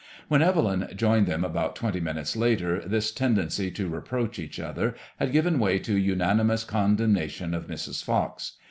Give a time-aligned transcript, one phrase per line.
[0.29, 5.31] When Evel}ai joined them about twenty minutes later, this tendency to reproach each other had
[5.31, 8.03] given way to unanimous condemnation of Mrs.
[8.03, 8.53] Fox.